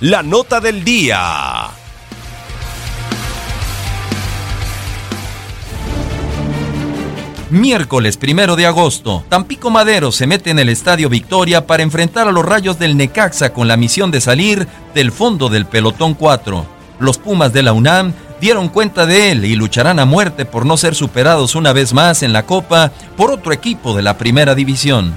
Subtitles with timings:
[0.00, 1.70] la nota del día.
[7.48, 12.32] Miércoles primero de agosto, Tampico Madero se mete en el Estadio Victoria para enfrentar a
[12.32, 16.66] los rayos del Necaxa con la misión de salir del fondo del pelotón 4.
[16.98, 20.76] Los Pumas de la UNAM dieron cuenta de él y lucharán a muerte por no
[20.76, 25.14] ser superados una vez más en la Copa por otro equipo de la Primera División.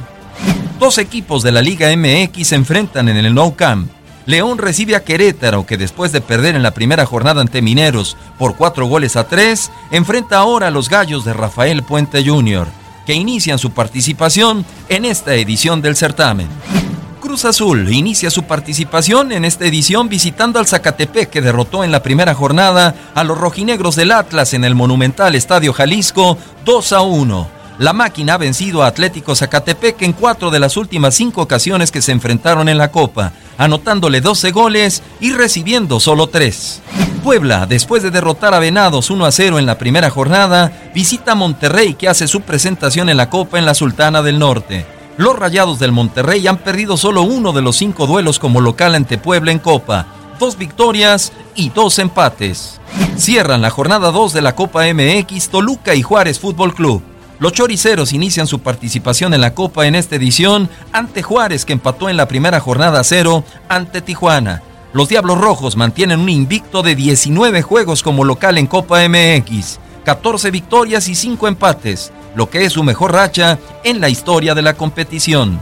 [0.79, 3.98] Dos equipos de la Liga MX se enfrentan en el Nou Camp.
[4.29, 8.55] León recibe a Querétaro, que después de perder en la primera jornada ante Mineros por
[8.55, 12.67] cuatro goles a tres, enfrenta ahora a los gallos de Rafael Puente Jr.,
[13.07, 16.47] que inician su participación en esta edición del certamen.
[17.19, 22.03] Cruz Azul inicia su participación en esta edición visitando al Zacatepec que derrotó en la
[22.03, 27.58] primera jornada a los rojinegros del Atlas en el monumental Estadio Jalisco 2 a 1.
[27.79, 32.01] La máquina ha vencido a Atlético Zacatepec en cuatro de las últimas cinco ocasiones que
[32.01, 36.81] se enfrentaron en la Copa, anotándole 12 goles y recibiendo solo tres.
[37.23, 41.93] Puebla, después de derrotar a Venados 1 a 0 en la primera jornada, visita Monterrey
[41.93, 44.85] que hace su presentación en la Copa en la Sultana del Norte.
[45.15, 49.17] Los Rayados del Monterrey han perdido solo uno de los cinco duelos como local ante
[49.17, 50.05] Puebla en Copa,
[50.37, 52.81] dos victorias y dos empates.
[53.15, 57.08] Cierran la jornada 2 de la Copa MX Toluca y Juárez Fútbol Club.
[57.39, 62.09] Los choriceros inician su participación en la Copa en esta edición ante Juárez que empató
[62.09, 64.61] en la primera jornada cero ante Tijuana.
[64.91, 70.51] Los Diablos Rojos mantienen un invicto de 19 juegos como local en Copa MX, 14
[70.51, 74.73] victorias y 5 empates, lo que es su mejor racha en la historia de la
[74.73, 75.61] competición.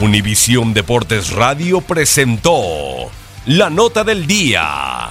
[0.00, 2.52] Univisión Deportes Radio presentó
[3.46, 5.10] la nota del día.